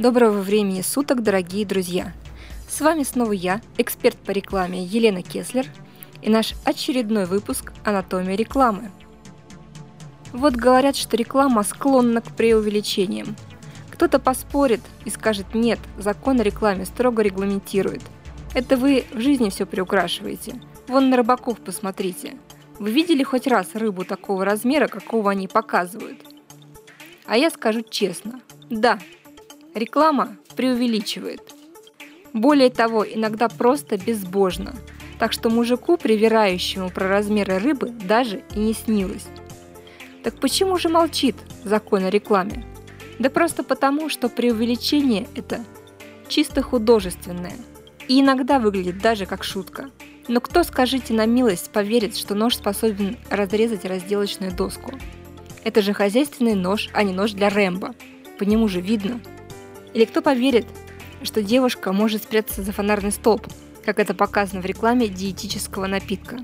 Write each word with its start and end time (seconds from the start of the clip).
Доброго 0.00 0.40
времени 0.40 0.80
суток, 0.80 1.22
дорогие 1.22 1.66
друзья! 1.66 2.14
С 2.70 2.80
вами 2.80 3.02
снова 3.02 3.32
я, 3.32 3.60
эксперт 3.76 4.16
по 4.16 4.30
рекламе 4.30 4.82
Елена 4.82 5.20
Кеслер, 5.22 5.66
и 6.22 6.30
наш 6.30 6.54
очередной 6.64 7.26
выпуск 7.26 7.74
«Анатомия 7.84 8.34
рекламы». 8.34 8.92
Вот 10.32 10.54
говорят, 10.54 10.96
что 10.96 11.18
реклама 11.18 11.62
склонна 11.64 12.22
к 12.22 12.34
преувеличениям. 12.34 13.36
Кто-то 13.90 14.18
поспорит 14.18 14.80
и 15.04 15.10
скажет 15.10 15.54
«нет, 15.54 15.78
закон 15.98 16.40
о 16.40 16.44
рекламе 16.44 16.86
строго 16.86 17.20
регламентирует». 17.20 18.00
Это 18.54 18.78
вы 18.78 19.04
в 19.12 19.20
жизни 19.20 19.50
все 19.50 19.66
приукрашиваете. 19.66 20.62
Вон 20.88 21.10
на 21.10 21.18
рыбаков 21.18 21.60
посмотрите. 21.60 22.38
Вы 22.78 22.90
видели 22.90 23.22
хоть 23.22 23.46
раз 23.46 23.74
рыбу 23.74 24.06
такого 24.06 24.46
размера, 24.46 24.88
какого 24.88 25.30
они 25.30 25.46
показывают? 25.46 26.22
А 27.26 27.36
я 27.36 27.50
скажу 27.50 27.82
честно, 27.82 28.40
да, 28.70 28.98
Реклама 29.74 30.36
преувеличивает. 30.56 31.54
Более 32.32 32.70
того, 32.70 33.04
иногда 33.04 33.48
просто 33.48 33.96
безбожно. 33.96 34.74
Так 35.18 35.32
что 35.32 35.50
мужику, 35.50 35.96
привирающему 35.96 36.90
про 36.90 37.08
размеры 37.08 37.58
рыбы, 37.58 37.90
даже 37.90 38.42
и 38.54 38.58
не 38.58 38.72
снилось. 38.72 39.26
Так 40.22 40.34
почему 40.40 40.76
же 40.78 40.88
молчит 40.88 41.36
закон 41.64 42.04
о 42.04 42.10
рекламе? 42.10 42.64
Да 43.18 43.30
просто 43.30 43.62
потому, 43.62 44.08
что 44.08 44.28
преувеличение 44.28 45.26
это 45.34 45.64
чисто 46.28 46.62
художественное. 46.62 47.54
И 48.08 48.20
иногда 48.20 48.58
выглядит 48.58 48.98
даже 48.98 49.26
как 49.26 49.44
шутка. 49.44 49.90
Но 50.26 50.40
кто, 50.40 50.62
скажите 50.62 51.14
на 51.14 51.26
милость, 51.26 51.70
поверит, 51.70 52.16
что 52.16 52.34
нож 52.34 52.56
способен 52.56 53.16
разрезать 53.30 53.84
разделочную 53.84 54.52
доску? 54.52 54.92
Это 55.64 55.82
же 55.82 55.92
хозяйственный 55.92 56.54
нож, 56.54 56.88
а 56.92 57.02
не 57.02 57.12
нож 57.12 57.32
для 57.32 57.50
Рэмбо. 57.50 57.94
По 58.38 58.44
нему 58.44 58.68
же 58.68 58.80
видно, 58.80 59.20
или 59.94 60.04
кто 60.04 60.22
поверит, 60.22 60.66
что 61.22 61.42
девушка 61.42 61.92
может 61.92 62.22
спрятаться 62.22 62.62
за 62.62 62.72
фонарный 62.72 63.12
столб, 63.12 63.46
как 63.84 63.98
это 63.98 64.14
показано 64.14 64.60
в 64.62 64.66
рекламе 64.66 65.08
диетического 65.08 65.86
напитка. 65.86 66.38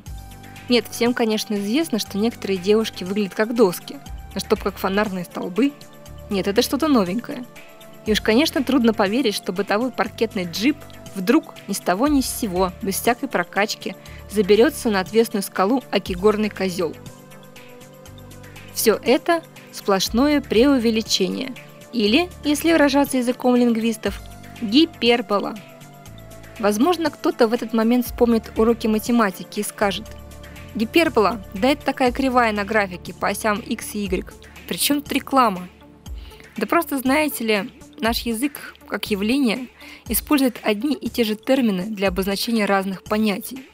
Нет, 0.69 0.85
всем, 0.91 1.15
конечно, 1.15 1.55
известно, 1.55 1.99
что 1.99 2.19
некоторые 2.19 2.59
девушки 2.59 3.05
выглядят 3.05 3.35
как 3.35 3.55
доски, 3.55 3.99
но 4.35 4.41
чтоб 4.41 4.63
как 4.63 4.77
фонарные 4.77 5.25
столбы? 5.25 5.73
Нет, 6.29 6.49
это 6.49 6.63
что-то 6.63 6.89
новенькое. 6.89 7.45
И 8.05 8.13
уж, 8.13 8.21
конечно, 8.21 8.63
трудно 8.63 8.93
поверить, 8.93 9.35
что 9.35 9.53
бытовой 9.53 9.91
паркетный 9.91 10.45
джип 10.45 10.77
вдруг 11.15 11.55
ни 11.69 11.73
с 11.73 11.79
того 11.79 12.09
ни 12.09 12.21
с 12.21 12.29
сего, 12.29 12.73
без 12.83 13.01
всякой 13.01 13.29
прокачки, 13.29 13.97
заберется 14.31 14.91
на 14.91 15.01
отвесную 15.01 15.43
скалу 15.43 15.83
Акигорный 15.91 16.51
козел. 16.51 16.95
Все 18.75 18.99
это 19.03 19.43
сплошное 19.73 20.41
преувеличение– 20.41 21.55
или, 21.93 22.29
если 22.45 22.73
выражаться 22.73 23.19
языком 23.19 23.57
лингвистов, 23.57 24.21
гипербола. 24.61 25.55
Возможно, 26.59 27.11
кто-то 27.11 27.49
в 27.49 27.53
этот 27.53 27.73
момент 27.73 28.07
вспомнит 28.07 28.53
уроки 28.57 28.87
математики 28.87 29.61
и 29.61 29.65
скажет 29.65 30.07
«Гипербола, 30.75 31.43
да 31.55 31.69
это 31.69 31.85
такая 31.85 32.13
кривая 32.13 32.53
на 32.53 32.65
графике 32.65 33.15
по 33.15 33.29
осям 33.29 33.61
x 33.61 33.95
и 33.95 34.05
y, 34.05 34.27
причем 34.67 35.03
тут 35.03 35.13
реклама». 35.13 35.69
Да 36.57 36.67
просто 36.67 36.99
знаете 36.99 37.45
ли, 37.45 37.71
наш 38.01 38.21
язык, 38.21 38.75
как 38.89 39.11
явление, 39.11 39.69
использует 40.09 40.59
одни 40.63 40.95
и 40.95 41.11
те 41.11 41.25
же 41.25 41.35
термины 41.35 41.85
для 41.85 42.09
обозначения 42.09 42.65
разных 42.65 43.03
понятий. 43.05 43.67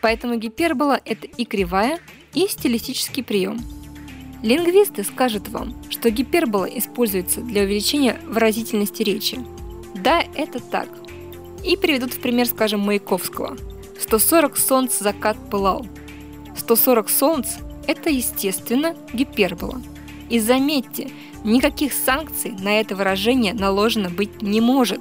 Поэтому 0.00 0.36
гипербола– 0.36 1.00
это 1.04 1.26
и 1.26 1.44
кривая, 1.44 1.98
и 2.32 2.46
стилистический 2.46 3.22
прием– 3.22 3.60
Лингвисты 4.42 5.02
скажут 5.02 5.48
вам, 5.48 5.74
что 5.90 6.10
гипербола 6.10 6.66
используется 6.66 7.40
для 7.40 7.62
увеличения 7.62 8.20
выразительности 8.24 9.02
речи. 9.02 9.44
Да, 9.96 10.22
это 10.34 10.60
так. 10.60 10.88
И 11.64 11.76
приведут 11.76 12.14
в 12.14 12.20
пример, 12.20 12.46
скажем, 12.46 12.80
Маяковского. 12.80 13.56
140 14.00 14.56
солнц 14.56 14.98
закат 15.00 15.36
пылал. 15.50 15.84
140 16.56 17.10
солнц– 17.10 17.48
это, 17.88 18.10
естественно, 18.10 18.94
гипербола. 19.12 19.82
И 20.30 20.38
заметьте, 20.38 21.10
никаких 21.42 21.92
санкций 21.92 22.52
на 22.52 22.78
это 22.80 22.94
выражение 22.94 23.54
наложено 23.54 24.08
быть 24.08 24.40
не 24.40 24.60
может. 24.60 25.00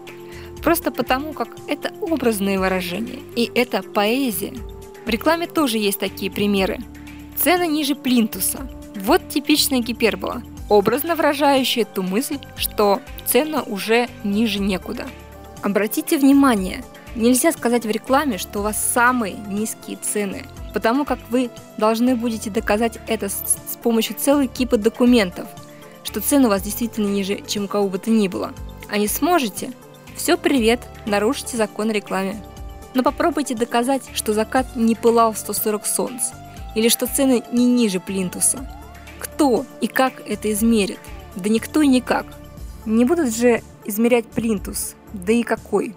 Просто 0.63 0.89
потому, 0.89 1.33
как 1.33 1.49
это 1.67 1.93
образное 2.01 2.57
выражение, 2.57 3.19
и 3.35 3.51
это 3.53 3.83
поэзия. 3.83 4.53
В 5.05 5.09
рекламе 5.09 5.45
тоже 5.45 5.77
есть 5.77 5.99
такие 5.99 6.31
примеры. 6.31 6.79
Цены 7.37 7.67
ниже 7.67 7.93
плинтуса– 7.93 8.67
вот 9.07 9.29
типичная 9.29 9.79
гипербола, 9.79 10.44
образно 10.68 11.16
выражающая 11.16 11.85
ту 11.85 12.03
мысль, 12.03 12.40
что 12.57 13.01
цена 13.25 13.63
уже 13.63 14.09
ниже 14.25 14.59
некуда. 14.59 15.07
Обратите 15.63 16.18
внимание, 16.18 16.84
нельзя 17.16 17.53
сказать 17.53 17.85
в 17.85 17.90
рекламе, 17.90 18.38
что 18.38 18.59
у 18.59 18.63
вас 18.63 18.75
самые 18.78 19.35
низкие 19.47 19.96
цены, 19.96 20.44
потому 20.73 21.06
как 21.06 21.19
вы 21.29 21.50
должны 21.78 22.17
будете 22.17 22.50
доказать 22.50 23.00
это 23.07 23.29
с, 23.29 23.78
помощью 23.81 24.17
целой 24.17 24.47
кипы 24.47 24.75
документов, 24.75 25.47
что 26.03 26.19
цены 26.19 26.47
у 26.47 26.50
вас 26.50 26.62
действительно 26.62 27.07
ниже, 27.07 27.41
чем 27.47 27.63
у 27.63 27.67
кого 27.69 27.88
бы 27.88 28.00
то 28.00 28.12
ни 28.12 28.28
было. 28.28 28.53
А 28.90 28.97
не 28.97 29.07
сможете? 29.07 29.72
Все, 30.17 30.38
привет, 30.38 30.81
нарушите 31.06 31.56
закон 31.56 31.91
о 31.91 31.94
рекламе. 31.94 32.44
Но 32.94 33.03
попробуйте 33.03 33.56
доказать, 33.56 34.03
что 34.13 34.34
закат 34.34 34.75
не 34.75 34.96
пылал 34.96 35.31
в 35.31 35.38
140 35.38 35.85
солнц, 35.85 36.23
или 36.75 36.90
что 36.90 37.07
цены 37.07 37.41
не 37.53 37.66
ниже 37.66 38.01
плинтуса– 38.01 38.69
кто 39.19 39.66
и 39.81 39.88
как 39.88 40.22
это 40.25 40.51
измерит? 40.51 41.00
Да 41.35 41.50
никто 41.50 41.81
и 41.81 41.88
никак. 41.88 42.25
Не 42.85 43.05
будут 43.05 43.35
же 43.35 43.61
измерять 43.85 44.25
плинтус, 44.25 44.95
да 45.13 45.33
и 45.33 45.44
какой. 45.44 45.95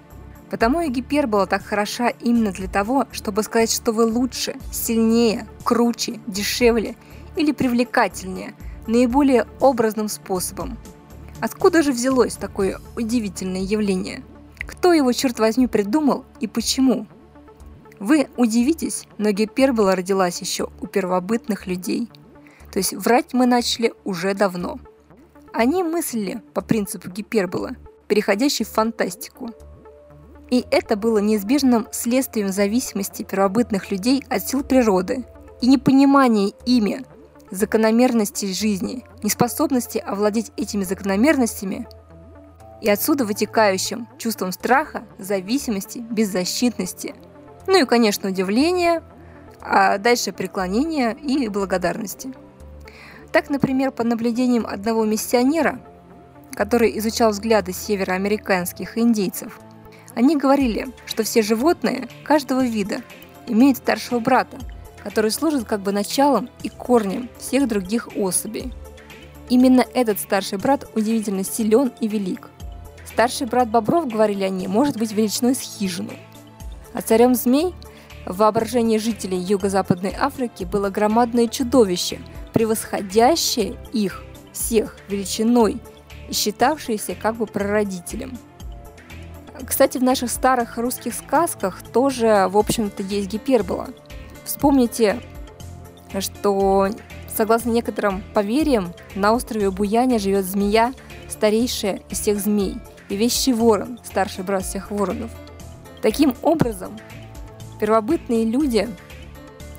Потому 0.51 0.81
и 0.81 0.91
гипербола 0.91 1.47
так 1.47 1.63
хороша 1.63 2.09
именно 2.09 2.51
для 2.51 2.69
того, 2.69 3.07
чтобы 3.13 3.43
сказать, 3.43 3.73
что 3.73 3.93
вы 3.93 4.05
лучше, 4.05 4.57
сильнее, 4.73 5.47
круче, 5.65 6.21
дешевле 6.27 6.97
или 7.37 7.53
привлекательнее, 7.53 8.55
наиболее 8.87 9.47
образным 9.61 10.09
способом. 10.09 10.77
Откуда 11.41 11.83
же 11.83 11.93
взялось 11.93 12.35
такое 12.35 12.81
удивительное 12.97 13.61
явление? 13.61 14.23
Кто 14.67 14.93
его, 14.93 15.13
черт 15.13 15.39
возьми, 15.39 15.69
придумал 15.69 16.25
и 16.41 16.47
почему? 16.47 17.07
Вы 18.01 18.29
удивитесь, 18.37 19.07
но 19.19 19.31
гипербола 19.31 19.95
родилась 19.95 20.41
еще 20.41 20.69
у 20.81 20.87
первобытных 20.87 21.67
людей– 21.67 22.11
то 22.73 22.79
есть 22.79 22.93
врать 22.95 23.33
мы 23.33 23.47
начали 23.47 23.93
уже 24.05 24.35
давно. 24.35 24.79
Они 25.53 25.83
мыслили 25.83 26.43
по 26.55 26.61
принципу 26.61 27.11
гипербола, 27.11 27.73
переходящей 28.07 28.65
в 28.65 28.69
фантастику. 28.69 29.51
И 30.51 30.65
это 30.71 30.97
было 30.97 31.19
неизбежным 31.19 31.89
следствием 31.93 32.49
зависимости 32.49 33.23
первобытных 33.23 33.91
людей 33.91 34.25
от 34.29 34.47
сил 34.47 34.65
природы 34.65 35.25
и 35.61 35.69
непонимания 35.69 36.53
ими 36.67 37.05
закономерностей 37.51 38.55
жизни, 38.55 39.05
неспособности 39.23 39.99
овладеть 39.99 40.53
этими 40.57 40.85
закономерностями 40.85 41.89
и 42.81 42.89
отсюда 42.89 43.25
вытекающим 43.25 44.09
чувством 44.19 44.53
страха, 44.53 45.05
зависимости, 45.19 45.99
беззащитности. 45.99 47.15
Ну 47.67 47.83
и, 47.83 47.85
конечно, 47.85 48.31
удивления, 48.31 49.03
а 49.61 49.99
дальше 49.99 50.33
преклонения 50.33 51.13
и 51.13 51.49
благодарности. 51.49 52.33
Так, 53.33 53.49
например, 53.49 53.93
по 53.93 54.03
наблюдениям 54.03 54.67
одного 54.67 55.05
миссионера, 55.05 55.81
который 56.53 56.99
изучал 56.99 57.31
взгляды 57.31 57.73
североамериканских 57.73 58.99
индейцев, 58.99 59.61
они 60.17 60.37
говорили, 60.37 60.89
что 61.07 61.23
все 61.23 61.43
животные 61.43 62.09
каждого 62.25 62.65
вида 62.65 63.03
имеют 63.47 63.79
старшего 63.79 64.19
брата, 64.19 64.59
который 65.05 65.31
служит 65.31 65.65
как 65.65 65.81
бы 65.81 65.93
началом 65.93 66.51
и 66.65 66.69
корнем 66.69 67.29
всех 67.39 67.69
других 67.69 68.09
особей. 68.17 68.73
Именно 69.49 69.85
этот 69.95 70.19
старший 70.19 70.59
брат 70.59 70.89
удивительно 70.95 71.45
силен 71.45 71.93
и 72.01 72.09
велик. 72.09 72.49
Старший 73.07 73.47
брат 73.47 73.69
бобров, 73.69 74.09
говорили 74.09 74.43
они, 74.45 74.67
может 74.67 74.97
быть 74.97 75.13
величиной 75.13 75.55
с 75.55 75.61
хижину. 75.61 76.13
А 76.93 77.03
царем 77.03 77.37
змей 77.37 77.75
в 78.27 78.39
воображении 78.39 78.99
жителей 78.99 79.39
Юго-Западной 79.39 80.15
Африки 80.19 80.65
было 80.65 80.91
громадное 80.91 81.47
чудовище– 81.47 82.19
превосходящее 82.53 83.77
их 83.93 84.23
всех 84.53 84.97
величиной 85.09 85.79
и 86.29 86.33
считавшееся 86.33 87.15
как 87.15 87.37
бы 87.37 87.47
прародителем. 87.47 88.39
Кстати, 89.67 89.99
в 89.99 90.03
наших 90.03 90.31
старых 90.31 90.79
русских 90.79 91.15
сказках 91.15 91.83
тоже, 91.83 92.49
в 92.51 92.57
общем-то, 92.57 93.03
есть 93.03 93.29
гипербола. 93.29 93.89
Вспомните, 94.45 95.21
что, 96.19 96.89
согласно 97.29 97.71
некоторым 97.71 98.23
поверьям, 98.35 98.95
на 99.15 99.35
острове 99.35 99.71
Буяне 99.71 100.19
живет 100.19 100.47
змея, 100.47 100.95
старейшая 101.29 102.01
из 102.09 102.21
всех 102.21 102.41
змей, 102.41 102.77
и 103.09 103.17
вещий 103.17 103.53
ворон, 103.53 103.99
старший 104.03 104.45
брат 104.45 104.65
всех 104.65 104.91
воронов. 104.91 105.31
Таким 106.01 106.35
образом, 106.43 106.99
первобытные 107.79 108.45
люди 108.45 108.89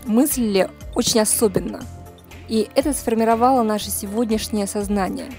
мыслили 0.06 0.69
очень 0.95 1.21
особенно– 1.21 1.81
и 2.51 2.69
это 2.75 2.92
сформировало 2.92 3.63
наше 3.63 3.89
сегодняшнее 3.89 4.68
сознание. 4.68 5.31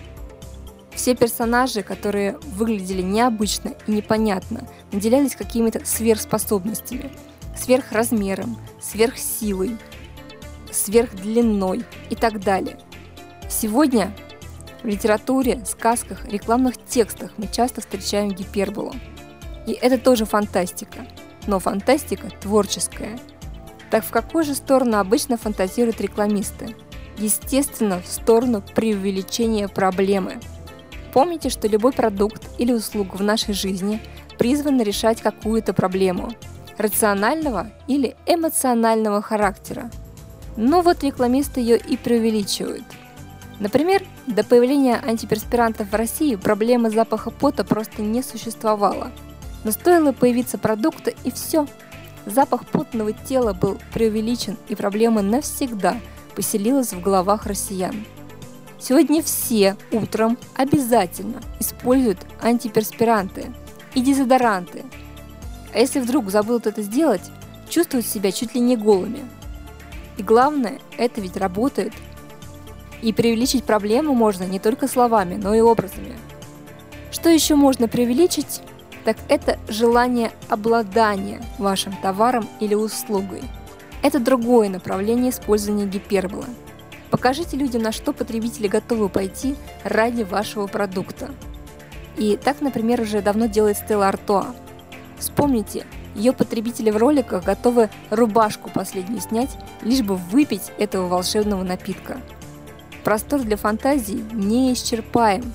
Все 0.94 1.14
персонажи, 1.14 1.82
которые 1.82 2.38
выглядели 2.38 3.02
необычно 3.02 3.74
и 3.86 3.92
непонятно, 3.92 4.66
наделялись 4.92 5.36
какими-то 5.36 5.84
сверхспособностями, 5.84 7.12
сверхразмером, 7.54 8.56
сверхсилой, 8.80 9.76
сверхдлиной 10.70 11.84
и 12.08 12.16
так 12.16 12.40
далее. 12.40 12.78
Сегодня 13.46 14.10
в 14.82 14.86
литературе, 14.86 15.62
сказках, 15.66 16.24
рекламных 16.24 16.82
текстах 16.82 17.32
мы 17.36 17.46
часто 17.46 17.82
встречаем 17.82 18.30
гиперболу. 18.30 18.94
И 19.66 19.72
это 19.72 19.98
тоже 19.98 20.24
фантастика. 20.24 21.06
Но 21.46 21.58
фантастика 21.58 22.30
творческая. 22.40 23.18
Так 23.90 24.02
в 24.02 24.10
какую 24.10 24.44
же 24.44 24.54
сторону 24.54 24.96
обычно 24.96 25.36
фантазируют 25.36 26.00
рекламисты? 26.00 26.74
Естественно, 27.22 28.02
в 28.04 28.08
сторону 28.08 28.64
преувеличения 28.74 29.68
проблемы. 29.68 30.40
Помните, 31.12 31.50
что 31.50 31.68
любой 31.68 31.92
продукт 31.92 32.42
или 32.58 32.72
услуга 32.72 33.14
в 33.14 33.22
нашей 33.22 33.54
жизни 33.54 34.02
призван 34.38 34.82
решать 34.82 35.22
какую-то 35.22 35.72
проблему– 35.72 36.32
рационального 36.78 37.70
или 37.86 38.16
эмоционального 38.26 39.22
характера. 39.22 39.88
Но 40.56 40.82
вот 40.82 41.04
рекламисты 41.04 41.60
ее 41.60 41.76
и 41.76 41.96
преувеличивают. 41.96 42.82
Например, 43.60 44.02
до 44.26 44.42
появления 44.42 45.00
антиперспирантов 45.00 45.92
в 45.92 45.94
России 45.94 46.34
проблемы 46.34 46.90
запаха 46.90 47.30
пота 47.30 47.62
просто 47.62 48.02
не 48.02 48.24
существовало. 48.24 49.12
Но 49.62 49.70
стоило 49.70 50.10
появиться 50.10 50.58
продукта 50.58 51.12
и 51.22 51.30
все. 51.30 51.68
Запах 52.26 52.66
потного 52.66 53.12
тела 53.12 53.52
был 53.52 53.78
преувеличен 53.94 54.56
и 54.68 54.74
проблема 54.74 55.22
навсегда– 55.22 55.94
поселилась 56.34 56.92
в 56.92 57.00
головах 57.00 57.46
россиян. 57.46 58.04
Сегодня 58.78 59.22
все 59.22 59.76
утром 59.92 60.36
обязательно 60.56 61.40
используют 61.60 62.18
антиперспиранты 62.40 63.52
и 63.94 64.00
дезодоранты. 64.00 64.84
А 65.72 65.78
если 65.78 66.00
вдруг 66.00 66.30
забудут 66.30 66.66
это 66.66 66.82
сделать, 66.82 67.30
чувствуют 67.68 68.06
себя 68.06 68.32
чуть 68.32 68.54
ли 68.54 68.60
не 68.60 68.76
голыми. 68.76 69.20
И 70.16 70.22
главное, 70.22 70.80
это 70.98 71.20
ведь 71.20 71.36
работает. 71.36 71.92
И 73.02 73.12
преувеличить 73.12 73.64
проблему 73.64 74.14
можно 74.14 74.44
не 74.44 74.58
только 74.58 74.88
словами, 74.88 75.36
но 75.36 75.54
и 75.54 75.60
образами. 75.60 76.16
Что 77.10 77.28
еще 77.28 77.54
можно 77.54 77.88
преувеличить? 77.88 78.62
Так 79.04 79.16
это 79.28 79.58
желание 79.68 80.32
обладания 80.48 81.42
вашим 81.58 81.94
товаром 82.02 82.48
или 82.60 82.74
услугой– 82.74 83.42
это 84.02 84.18
другое 84.18 84.68
направление 84.68 85.30
использования 85.30 85.86
гиперболы. 85.86 86.46
Покажите 87.10 87.56
людям, 87.56 87.82
на 87.82 87.92
что 87.92 88.12
потребители 88.12 88.66
готовы 88.66 89.08
пойти 89.08 89.54
ради 89.84 90.22
вашего 90.22 90.66
продукта. 90.66 91.30
И 92.16 92.36
так, 92.36 92.60
например, 92.60 93.00
уже 93.00 93.22
давно 93.22 93.46
делает 93.46 93.78
Стелла 93.78 94.08
Артуа. 94.08 94.54
Вспомните, 95.18 95.86
ее 96.14 96.32
потребители 96.32 96.90
в 96.90 96.96
роликах 96.96 97.44
готовы 97.44 97.90
рубашку 98.10 98.70
последнюю 98.70 99.20
снять, 99.20 99.56
лишь 99.82 100.02
бы 100.02 100.16
выпить 100.16 100.72
этого 100.78 101.06
волшебного 101.06 101.62
напитка. 101.62 102.18
Простор 103.04 103.40
для 103.40 103.56
фантазии 103.56 104.24
не 104.32 104.72
исчерпаем. 104.72 105.52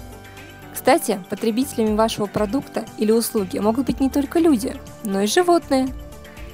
Кстати, 0.73 1.19
потребителями 1.29 1.95
вашего 1.95 2.27
продукта 2.27 2.85
или 2.97 3.11
услуги 3.11 3.57
могут 3.57 3.87
быть 3.87 3.99
не 3.99 4.09
только 4.09 4.39
люди, 4.39 4.75
но 5.03 5.21
и 5.21 5.27
животные– 5.27 5.89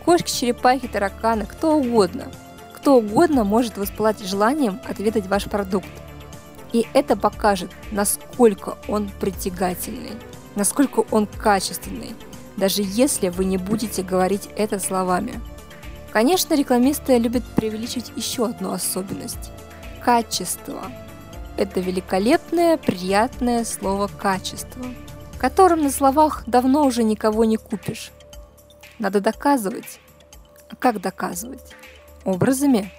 Кошки, 0.05 0.31
черепахи, 0.31 0.87
тараканы, 0.87 1.45
кто 1.45 1.77
угодно. 1.77 2.31
Кто 2.75 2.97
угодно 2.97 3.43
может 3.43 3.77
воспылать 3.77 4.19
желанием 4.25 4.81
отведать 4.87 5.27
ваш 5.27 5.45
продукт. 5.45 5.87
И 6.73 6.87
это 6.93 7.15
покажет, 7.15 7.71
насколько 7.91 8.77
он 8.87 9.09
притягательный, 9.19 10.17
насколько 10.55 11.05
он 11.11 11.27
качественный, 11.27 12.15
даже 12.57 12.81
если 12.83 13.29
вы 13.29 13.45
не 13.45 13.57
будете 13.57 14.03
говорить 14.03 14.49
это 14.57 14.79
словами. 14.79 15.39
Конечно, 16.11 16.55
рекламисты 16.55 17.17
любят 17.17 17.43
преувеличить 17.55 18.11
еще 18.15 18.47
одну 18.47 18.71
особенность– 18.71 19.51
качество. 20.03 20.81
Это 21.57 21.79
великолепное, 21.79 22.77
приятное 22.77 23.63
слово 23.63 24.07
«качество», 24.07 24.83
которым 25.39 25.83
на 25.83 25.91
словах 25.91 26.43
давно 26.47 26.85
уже 26.85 27.03
никого 27.03 27.45
не 27.45 27.57
купишь. 27.57 28.11
Надо 28.99 29.21
доказывать. 29.21 29.99
А 30.69 30.75
как 30.75 31.01
доказывать? 31.01 31.75
Образами? 32.25 32.91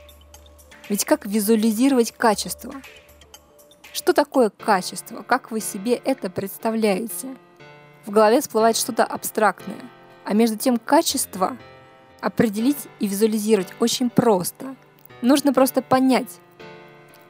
Ведь 0.89 1.05
как 1.05 1.25
визуализировать 1.27 2.13
качество? 2.13 2.75
Что 3.93 4.13
такое 4.13 4.51
качество? 4.51 5.23
Как 5.23 5.51
вы 5.51 5.61
себе 5.61 5.95
это 5.95 6.31
представляете? 6.31 7.37
В 8.05 8.11
голове 8.11 8.41
всплывает 8.41 8.77
что-то 8.77 9.05
абстрактное. 9.05 9.81
А 10.25 10.35
между 10.35 10.59
тем 10.59 10.79
качество 10.79 11.57
определить 12.21 12.89
и 12.99 13.07
визуализировать 13.07 13.73
очень 13.81 14.11
просто. 14.11 14.75
Нужно 15.23 15.53
просто 15.53 15.81
понять, 15.81 16.41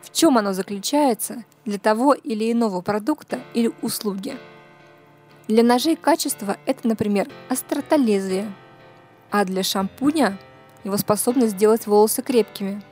в 0.02 0.11
чем 0.11 0.38
оно 0.38 0.52
заключается 0.52 1.44
для 1.64 1.78
того 1.78 2.14
или 2.14 2.50
иного 2.50 2.81
продукта 2.81 3.40
или 3.52 3.72
услуги– 3.82 4.37
для 5.49 5.62
ножей 5.62 5.96
качество– 5.96 6.56
это, 6.67 6.88
например, 6.88 7.29
острота 7.49 7.96
лезвия, 7.96 8.50
а 9.31 9.44
для 9.44 9.62
шампуня– 9.62 10.38
его 10.85 10.96
способность 10.99 11.55
сделать 11.55 11.87
волосы 11.87 12.23
крепкими. 12.23 12.82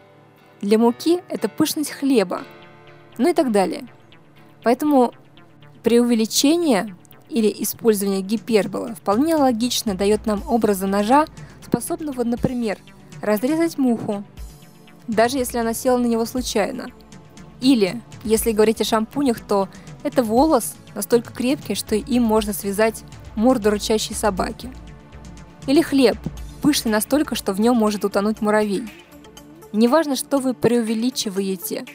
Для 0.60 0.78
муки– 0.78 1.20
это 1.28 1.48
пышность 1.48 1.90
хлеба, 1.90 2.42
ну 3.18 3.28
и 3.28 3.34
так 3.34 3.52
далее. 3.52 3.86
Поэтому 4.62 5.12
преувеличение 5.82 6.96
или 7.28 7.54
использование 7.62 8.22
гипербола 8.22 8.94
вполне 8.94 9.36
логично 9.36 9.94
дает 9.94 10.26
нам 10.26 10.42
образы 10.46 10.86
ножа, 10.86 11.26
способного, 11.64 12.24
например, 12.24 12.78
разрезать 13.20 13.78
муху, 13.78 14.24
даже 15.08 15.38
если 15.38 15.58
она 15.58 15.74
села 15.74 15.98
на 15.98 16.06
него 16.06 16.26
случайно. 16.26 16.90
Или, 17.60 18.00
если 18.24 18.52
говорить 18.52 18.80
о 18.80 18.84
шампунях, 18.84 19.40
то 19.40 19.68
это 20.02 20.22
волос 20.22 20.74
настолько 20.94 21.32
крепкий, 21.32 21.74
что 21.74 21.94
им 21.94 22.22
можно 22.22 22.52
связать 22.52 23.04
морду 23.34 23.70
рычащей 23.70 24.14
собаки. 24.14 24.72
Или 25.66 25.80
хлеб, 25.80 26.16
пышный 26.60 26.92
настолько, 26.92 27.34
что 27.34 27.52
в 27.52 27.60
нем 27.60 27.76
может 27.76 28.04
утонуть 28.04 28.40
муравей. 28.40 28.88
Неважно, 29.72 30.16
что 30.16 30.38
вы 30.38 30.54
преувеличиваете, 30.54 31.86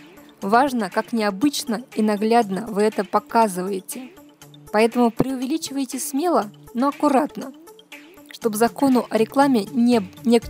важно, 0.42 0.90
как 0.90 1.14
необычно 1.14 1.84
и 1.96 2.02
наглядно 2.02 2.66
вы 2.68 2.84
это 2.84 3.04
показываете. 3.04 4.10
Поэтому 4.72 5.12
преувеличивайте 5.12 6.00
смело, 6.00 6.50
но 6.74 6.90
аккуратно, 6.90 7.54
чтобы 8.32 8.58
закону 8.58 9.06
о 9.10 9.18
рекламе 9.18 9.66
не, 9.72 10.02
не, 10.26 10.42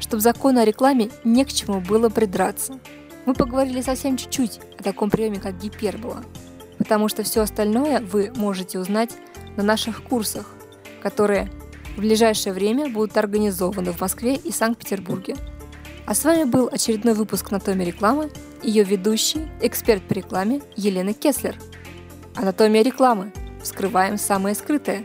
чтобы 0.00 0.20
закону 0.20 0.60
о 0.60 0.64
рекламе 0.64 1.10
не 1.24 1.44
к 1.44 1.52
чему 1.52 1.80
было 1.80 2.08
придраться. 2.08 2.78
Мы 3.26 3.34
поговорили 3.34 3.82
совсем 3.82 4.16
чуть-чуть 4.16 4.60
о 4.78 4.82
таком 4.82 5.10
приеме, 5.10 5.40
как 5.40 5.58
гипербола– 5.58 6.24
потому 6.80 7.08
что 7.08 7.22
все 7.22 7.42
остальное 7.42 8.00
вы 8.00 8.32
можете 8.34 8.78
узнать 8.78 9.10
на 9.58 9.62
наших 9.62 10.02
курсах, 10.02 10.46
которые 11.02 11.50
в 11.94 12.00
ближайшее 12.00 12.54
время 12.54 12.88
будут 12.88 13.18
организованы 13.18 13.92
в 13.92 14.00
Москве 14.00 14.36
и 14.36 14.50
Санкт-Петербурге. 14.50 15.36
А 16.06 16.14
с 16.14 16.24
вами 16.24 16.44
был 16.44 16.70
очередной 16.72 17.12
выпуск 17.12 17.52
«Анатомия 17.52 17.86
рекламы», 17.86 18.30
ее 18.62 18.82
ведущий, 18.82 19.46
эксперт 19.60 20.02
по 20.04 20.14
рекламе 20.14 20.62
Елена 20.74 21.12
Кеслер. 21.12 21.54
«Анатомия 22.34 22.82
рекламы. 22.82 23.30
Вскрываем 23.62 24.16
самое 24.16 24.54
скрытое». 24.54 25.04